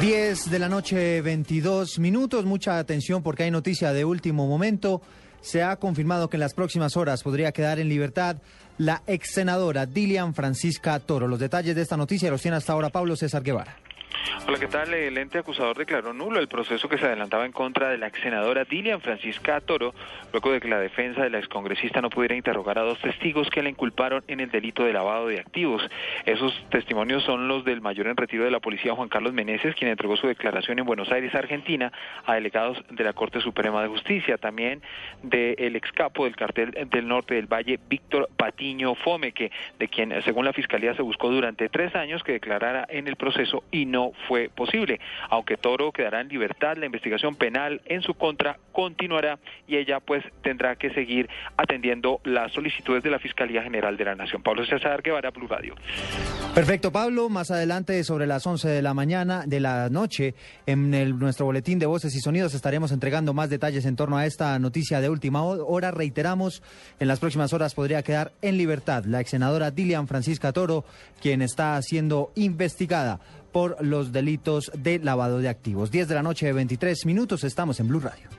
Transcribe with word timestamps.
10 0.00 0.50
de 0.50 0.58
la 0.58 0.68
noche, 0.68 1.22
22 1.22 1.98
minutos. 1.98 2.44
Mucha 2.44 2.78
atención 2.78 3.22
porque 3.22 3.44
hay 3.44 3.50
noticia 3.50 3.92
de 3.92 4.04
último 4.04 4.46
momento. 4.46 5.00
Se 5.40 5.62
ha 5.62 5.76
confirmado 5.76 6.28
que 6.28 6.36
en 6.36 6.40
las 6.40 6.52
próximas 6.52 6.96
horas 6.96 7.22
podría 7.22 7.52
quedar 7.52 7.78
en 7.78 7.88
libertad 7.88 8.36
la 8.76 9.02
ex 9.06 9.30
senadora 9.30 9.86
Dilian 9.86 10.34
Francisca 10.34 10.98
Toro. 11.00 11.28
Los 11.28 11.38
detalles 11.38 11.74
de 11.74 11.82
esta 11.82 11.96
noticia 11.96 12.30
los 12.30 12.42
tiene 12.42 12.58
hasta 12.58 12.74
ahora 12.74 12.90
Pablo 12.90 13.16
César 13.16 13.42
Guevara. 13.42 13.76
Hola, 14.46 14.58
¿qué 14.58 14.68
tal? 14.68 14.94
El 14.94 15.18
ente 15.18 15.38
acusador 15.38 15.76
declaró 15.76 16.12
nulo 16.12 16.38
el 16.38 16.48
proceso 16.48 16.88
que 16.88 16.96
se 16.96 17.06
adelantaba 17.06 17.44
en 17.44 17.52
contra 17.52 17.88
de 17.88 17.98
la 17.98 18.06
ex 18.06 18.20
senadora 18.20 18.64
Dilian 18.64 19.00
Francisca 19.00 19.60
Toro, 19.60 19.94
luego 20.32 20.52
de 20.52 20.60
que 20.60 20.68
la 20.68 20.78
defensa 20.78 21.22
de 21.22 21.30
la 21.30 21.38
excongresista 21.38 22.00
no 22.00 22.08
pudiera 22.08 22.36
interrogar 22.36 22.78
a 22.78 22.82
dos 22.82 23.00
testigos 23.00 23.50
que 23.50 23.62
la 23.62 23.68
inculparon 23.68 24.22
en 24.28 24.40
el 24.40 24.50
delito 24.50 24.84
de 24.84 24.92
lavado 24.92 25.26
de 25.26 25.40
activos. 25.40 25.82
Esos 26.24 26.52
testimonios 26.70 27.24
son 27.24 27.48
los 27.48 27.64
del 27.64 27.80
mayor 27.80 28.06
en 28.06 28.16
retiro 28.16 28.44
de 28.44 28.50
la 28.50 28.60
policía 28.60 28.94
Juan 28.94 29.08
Carlos 29.08 29.32
Meneses, 29.32 29.74
quien 29.74 29.90
entregó 29.90 30.16
su 30.16 30.28
declaración 30.28 30.78
en 30.78 30.86
Buenos 30.86 31.10
Aires, 31.10 31.34
Argentina, 31.34 31.92
a 32.24 32.34
delegados 32.34 32.82
de 32.90 33.04
la 33.04 33.12
Corte 33.12 33.40
Suprema 33.40 33.82
de 33.82 33.88
Justicia, 33.88 34.38
también 34.38 34.82
del 35.22 35.76
ex 35.76 35.90
capo 35.92 36.24
del 36.24 36.36
cartel 36.36 36.88
del 36.90 37.08
norte 37.08 37.34
del 37.34 37.46
Valle, 37.52 37.80
Víctor 37.88 38.28
Patiño 38.36 38.94
Fome, 38.94 39.32
que 39.32 39.50
de 39.78 39.88
quien 39.88 40.20
según 40.22 40.44
la 40.44 40.52
fiscalía 40.52 40.94
se 40.94 41.02
buscó 41.02 41.30
durante 41.30 41.68
tres 41.68 41.94
años 41.94 42.22
que 42.22 42.32
declarara 42.32 42.86
en 42.88 43.08
el 43.08 43.16
proceso 43.16 43.64
y 43.70 43.86
no 43.86 44.11
fue 44.28 44.48
posible. 44.48 45.00
Aunque 45.30 45.56
Toro 45.56 45.92
quedará 45.92 46.20
en 46.20 46.28
libertad, 46.28 46.76
la 46.76 46.86
investigación 46.86 47.34
penal 47.36 47.80
en 47.86 48.02
su 48.02 48.14
contra 48.14 48.58
continuará 48.72 49.38
y 49.66 49.76
ella 49.76 50.00
pues 50.00 50.24
tendrá 50.42 50.76
que 50.76 50.90
seguir 50.90 51.28
atendiendo 51.56 52.20
las 52.24 52.52
solicitudes 52.52 53.02
de 53.02 53.10
la 53.10 53.18
Fiscalía 53.18 53.62
General 53.62 53.96
de 53.96 54.04
la 54.04 54.14
Nación. 54.14 54.42
Pablo 54.42 54.64
César 54.64 55.02
Guevara, 55.02 55.30
Blue 55.30 55.46
Radio. 55.46 55.74
Perfecto, 56.54 56.92
Pablo. 56.92 57.28
Más 57.28 57.50
adelante, 57.50 58.02
sobre 58.04 58.26
las 58.26 58.46
11 58.46 58.68
de 58.68 58.82
la 58.82 58.94
mañana, 58.94 59.44
de 59.46 59.60
la 59.60 59.88
noche, 59.88 60.34
en 60.66 60.90
nuestro 61.18 61.46
boletín 61.46 61.78
de 61.78 61.86
voces 61.86 62.14
y 62.14 62.20
sonidos 62.20 62.54
estaremos 62.54 62.92
entregando 62.92 63.34
más 63.34 63.50
detalles 63.50 63.86
en 63.86 63.96
torno 63.96 64.16
a 64.16 64.26
esta 64.26 64.58
noticia 64.58 65.00
de 65.00 65.08
última 65.08 65.42
hora. 65.42 65.90
Reiteramos, 65.90 66.62
en 67.00 67.08
las 67.08 67.20
próximas 67.20 67.52
horas 67.52 67.74
podría 67.74 68.02
quedar 68.02 68.32
en 68.42 68.56
libertad 68.56 69.04
la 69.04 69.20
ex 69.20 69.30
senadora 69.30 69.70
Dilian 69.70 70.08
Francisca 70.08 70.52
Toro, 70.52 70.84
quien 71.20 71.42
está 71.42 71.80
siendo 71.82 72.32
investigada 72.34 73.20
por 73.52 73.76
los 73.84 74.12
delitos 74.12 74.72
de 74.76 74.98
lavado 74.98 75.38
de 75.38 75.48
activos. 75.48 75.90
10 75.90 76.08
de 76.08 76.14
la 76.14 76.22
noche, 76.22 76.52
23 76.52 77.06
minutos, 77.06 77.44
estamos 77.44 77.78
en 77.80 77.88
Blue 77.88 78.00
Radio. 78.00 78.32